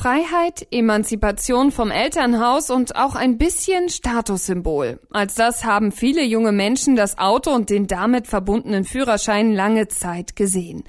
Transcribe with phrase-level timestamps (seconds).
[0.00, 4.98] Freiheit, Emanzipation vom Elternhaus und auch ein bisschen Statussymbol.
[5.10, 10.36] Als das haben viele junge Menschen das Auto und den damit verbundenen Führerschein lange Zeit
[10.36, 10.84] gesehen.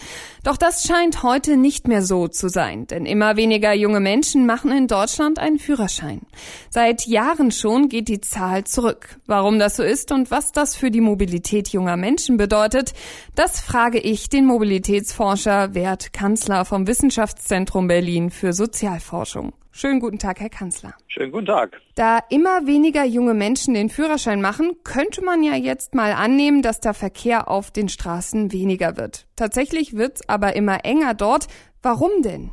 [0.46, 4.72] Doch das scheint heute nicht mehr so zu sein, denn immer weniger junge Menschen machen
[4.72, 6.22] in Deutschland einen Führerschein.
[6.70, 9.20] Seit Jahren schon geht die Zahl zurück.
[9.26, 12.94] Warum das so ist und was das für die Mobilität junger Menschen bedeutet,
[13.36, 19.54] das frage ich den Mobilitätsforscher Wert Kanzler vom Wissenschaftszentrum Berlin für Sozial Sozialforschung.
[19.72, 20.94] Schönen guten Tag, Herr Kanzler.
[21.08, 21.82] Schönen guten Tag.
[21.96, 26.80] Da immer weniger junge Menschen den Führerschein machen, könnte man ja jetzt mal annehmen, dass
[26.80, 29.28] der Verkehr auf den Straßen weniger wird.
[29.36, 31.48] Tatsächlich wird's aber immer enger dort.
[31.82, 32.52] Warum denn?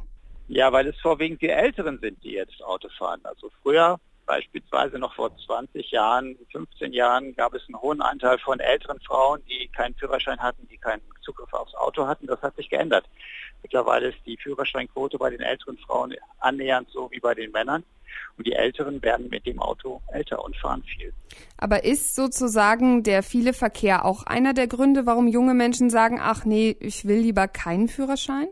[0.49, 3.21] Ja, weil es vorwiegend die Älteren sind, die jetzt Auto fahren.
[3.25, 8.59] Also früher, beispielsweise noch vor 20 Jahren, 15 Jahren, gab es einen hohen Anteil von
[8.59, 12.27] älteren Frauen, die keinen Führerschein hatten, die keinen Zugriff aufs Auto hatten.
[12.27, 13.05] Das hat sich geändert.
[13.63, 17.85] Mittlerweile ist die Führerscheinquote bei den älteren Frauen annähernd so wie bei den Männern.
[18.37, 21.13] Und die Älteren werden mit dem Auto älter und fahren viel.
[21.57, 26.45] Aber ist sozusagen der viele Verkehr auch einer der Gründe, warum junge Menschen sagen, ach
[26.45, 28.49] nee, ich will lieber keinen Führerschein?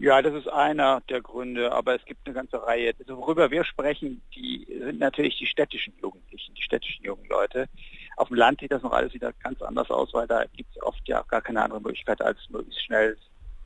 [0.00, 2.92] Ja, das ist einer der Gründe, aber es gibt eine ganze Reihe.
[3.00, 7.66] Also worüber wir sprechen, die sind natürlich die städtischen Jugendlichen, die städtischen jungen Leute.
[8.16, 10.82] Auf dem Land sieht das noch alles wieder ganz anders aus, weil da gibt es
[10.84, 13.16] oft ja gar keine andere Möglichkeit, als möglichst schnell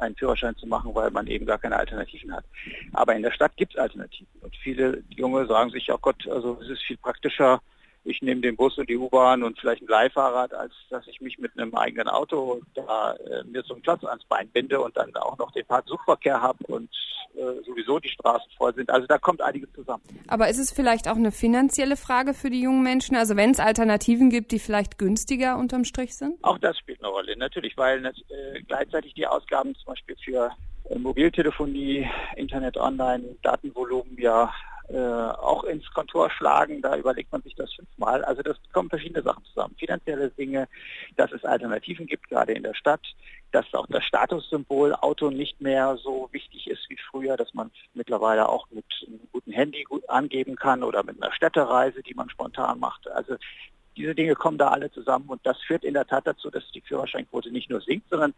[0.02, 2.44] einen Führerschein zu machen, weil man eben gar keine Alternativen hat.
[2.92, 4.28] Aber in der Stadt gibt es Alternativen.
[4.40, 7.60] Und viele Junge sagen sich, ja Gott, also es ist viel praktischer,
[8.04, 11.38] ich nehme den Bus und die U-Bahn und vielleicht ein Leihfahrrad, als dass ich mich
[11.38, 15.14] mit einem eigenen Auto da äh, mir so einen Platz ans Bein binde und dann
[15.16, 16.90] auch noch den Fahrtsuchverkehr habe und
[17.34, 18.90] äh, sowieso die Straßen voll sind.
[18.90, 20.02] Also da kommt einiges zusammen.
[20.28, 23.16] Aber ist es vielleicht auch eine finanzielle Frage für die jungen Menschen?
[23.16, 26.42] Also wenn es Alternativen gibt, die vielleicht günstiger unterm Strich sind?
[26.42, 28.12] Auch das spielt eine Rolle, natürlich, weil äh,
[28.66, 30.50] gleichzeitig die Ausgaben zum Beispiel für
[30.90, 34.52] äh, Mobiltelefonie, Internet, Online, Datenvolumen ja
[34.92, 36.82] auch ins Kontor schlagen.
[36.82, 38.24] Da überlegt man sich das fünfmal.
[38.24, 39.74] Also das kommen verschiedene Sachen zusammen.
[39.78, 40.68] Finanzielle Dinge,
[41.16, 43.00] dass es Alternativen gibt, gerade in der Stadt,
[43.52, 48.48] dass auch das Statussymbol Auto nicht mehr so wichtig ist wie früher, dass man mittlerweile
[48.48, 52.80] auch mit einem guten Handy gut angeben kann oder mit einer Städtereise, die man spontan
[52.80, 53.08] macht.
[53.10, 53.36] Also
[53.96, 56.80] diese Dinge kommen da alle zusammen und das führt in der Tat dazu, dass die
[56.80, 58.34] Führerscheinquote nicht nur sinkt, sondern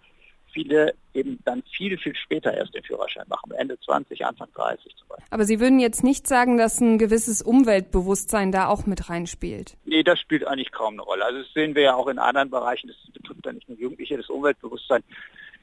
[0.54, 5.09] viele eben dann viel, viel später erst den Führerschein machen, Ende 20, Anfang 30 zum
[5.09, 5.26] Beispiel.
[5.31, 9.76] Aber Sie würden jetzt nicht sagen, dass ein gewisses Umweltbewusstsein da auch mit reinspielt?
[9.84, 11.25] Nee, das spielt eigentlich kaum eine Rolle.
[11.25, 14.16] Also das sehen wir ja auch in anderen Bereichen, das betrifft ja nicht nur Jugendliche,
[14.16, 15.03] das Umweltbewusstsein.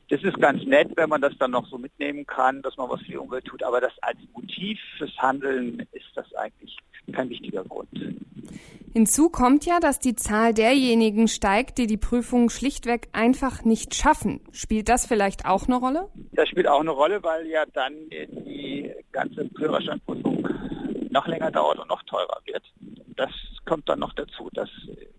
[0.09, 2.99] Das ist ganz nett, wenn man das dann noch so mitnehmen kann, dass man was
[3.01, 6.77] für die Umwelt tut, aber das als Motiv fürs Handeln ist das eigentlich
[7.13, 7.89] kein wichtiger Grund.
[8.93, 14.41] Hinzu kommt ja, dass die Zahl derjenigen steigt, die die Prüfung schlichtweg einfach nicht schaffen.
[14.51, 16.09] Spielt das vielleicht auch eine Rolle?
[16.33, 20.47] Das spielt auch eine Rolle, weil ja dann die ganze Führerscheinprüfung
[21.09, 22.63] noch länger dauert und noch teurer wird.
[23.15, 23.31] Das
[23.65, 24.49] kommt dann noch dazu.
[24.53, 24.69] Das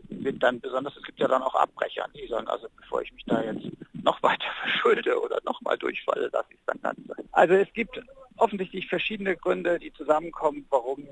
[0.09, 3.25] wird dann besonders, es gibt ja dann auch Abbrecher, die sagen, also bevor ich mich
[3.27, 3.66] da jetzt
[4.03, 7.27] noch weiter verschulde oder nochmal durchfalle, lasse ich es dann ganz sein.
[7.32, 7.99] Also es gibt
[8.37, 11.06] offensichtlich verschiedene Gründe, die zusammenkommen, warum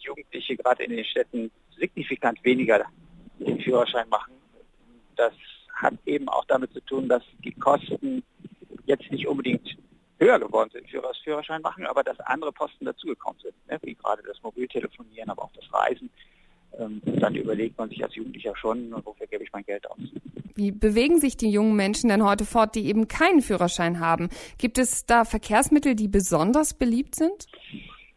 [0.00, 1.50] Jugendliche gerade in den Städten
[2.00, 2.84] signifikant weniger
[3.38, 4.32] den Führerschein machen.
[5.16, 5.32] Das
[5.74, 8.22] hat eben auch damit zu tun, dass die Kosten
[8.86, 9.76] jetzt nicht unbedingt
[10.18, 13.78] höher geworden sind für das Führerschein machen, aber dass andere Posten dazugekommen sind, ne?
[13.82, 16.10] wie gerade das Mobiltelefonieren, aber auch das Reisen.
[16.78, 19.98] Ähm, dann überlegt man sich als Jugendlicher schon, wofür gebe ich mein Geld aus.
[20.54, 24.28] Wie bewegen sich die jungen Menschen denn heute fort, die eben keinen Führerschein haben?
[24.58, 27.46] Gibt es da Verkehrsmittel, die besonders beliebt sind?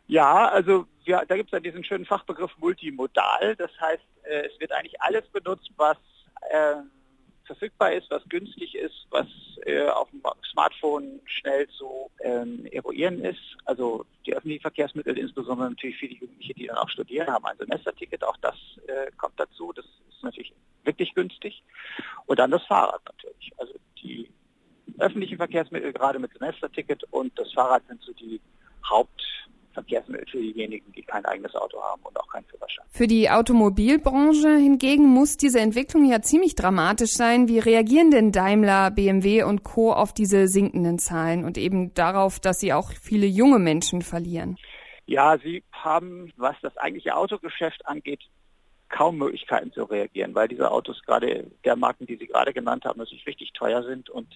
[0.08, 3.56] Ja, also ja, da gibt es ja diesen schönen Fachbegriff multimodal.
[3.56, 5.98] Das heißt, äh, es wird eigentlich alles benutzt, was
[6.50, 6.76] äh,
[7.46, 9.28] verfügbar ist, was günstig ist, was
[9.66, 10.22] äh, auf dem
[10.52, 13.42] Smartphone schnell zu ähm, eruieren ist.
[13.66, 18.24] Also die öffentlichen Verkehrsmittel, insbesondere natürlich viele Jugendliche, die dann auch studieren, haben ein Semesterticket.
[18.24, 18.56] Auch das
[18.88, 19.74] äh, kommt dazu.
[19.74, 20.54] Das ist natürlich
[20.84, 21.64] wirklich günstig.
[22.26, 23.52] Und dann das Fahrrad natürlich.
[23.58, 24.30] Also die
[25.00, 28.40] öffentlichen Verkehrsmittel, gerade mit Semesterticket und das Fahrrad sind so die
[28.90, 29.22] Haupt
[29.74, 32.86] Verkehrsmittel für diejenigen, die kein eigenes Auto haben und auch keinen Führerschein.
[32.90, 37.48] Für die Automobilbranche hingegen muss diese Entwicklung ja ziemlich dramatisch sein.
[37.48, 39.92] Wie reagieren denn Daimler, BMW und Co.
[39.92, 44.58] auf diese sinkenden Zahlen und eben darauf, dass sie auch viele junge Menschen verlieren?
[45.06, 48.22] Ja, sie haben, was das eigentliche Autogeschäft angeht,
[48.94, 53.00] kaum Möglichkeiten zu reagieren, weil diese Autos gerade der Marken, die Sie gerade genannt haben,
[53.00, 54.28] natürlich richtig teuer sind und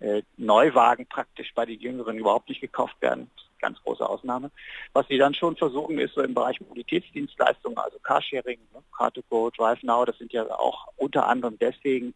[0.00, 3.30] äh, Neuwagen praktisch bei den Jüngeren überhaupt nicht gekauft werden.
[3.64, 4.50] Ganz große Ausnahme.
[4.92, 10.04] Was sie dann schon versuchen, ist so im Bereich Mobilitätsdienstleistungen, also Carsharing, ne, Car2Go, DriveNow,
[10.04, 12.14] das sind ja auch unter anderem deswegen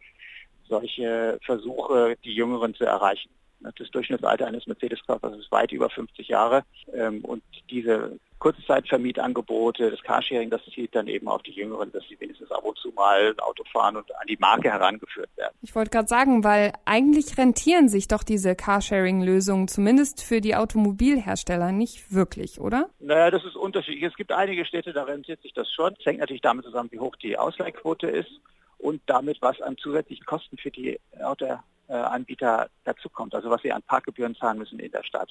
[0.69, 3.31] solche Versuche, die Jüngeren zu erreichen.
[3.61, 6.65] Das Durchschnittsalter eines Mercedes-Kaufers ist weit über 50 Jahre.
[6.93, 12.19] Ähm, und diese Kurzzeitvermietangebote, das Carsharing, das zielt dann eben auf die Jüngeren, dass sie
[12.21, 15.55] wenigstens ab und zu mal Auto fahren und an die Marke herangeführt werden.
[15.63, 21.73] Ich wollte gerade sagen, weil eigentlich rentieren sich doch diese Carsharing-Lösungen, zumindest für die Automobilhersteller,
[21.73, 22.91] nicht wirklich, oder?
[23.01, 24.05] Naja, das ist unterschiedlich.
[24.05, 25.95] Es gibt einige Städte, da rentiert sich das schon.
[25.99, 28.31] Es hängt natürlich damit zusammen, wie hoch die Ausleihquote ist
[28.79, 34.37] und damit, was an zusätzlichen Kosten für die Autoanbieter dazukommt, also was sie an Parkgebühren
[34.37, 35.31] zahlen müssen in der Stadt.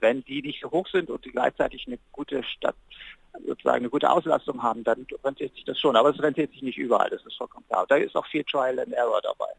[0.00, 2.76] Wenn die nicht so hoch sind und sie gleichzeitig eine gute Stadt,
[3.46, 5.96] sozusagen eine gute Auslastung haben, dann rentiert sich das schon.
[5.96, 7.86] Aber es rentiert sich nicht überall, das ist vollkommen klar.
[7.88, 9.52] Da ist auch viel Trial and Error dabei.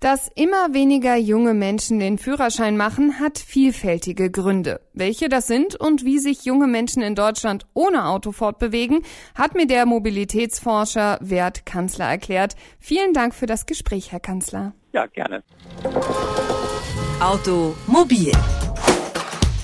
[0.00, 4.80] Dass immer weniger junge Menschen den Führerschein machen, hat vielfältige Gründe.
[4.92, 9.02] Welche das sind und wie sich junge Menschen in Deutschland ohne Auto fortbewegen,
[9.34, 12.56] hat mir der Mobilitätsforscher Wert Kanzler erklärt.
[12.80, 14.74] Vielen Dank für das Gespräch, Herr Kanzler.
[14.92, 15.42] Ja, gerne.
[17.20, 18.32] Automobil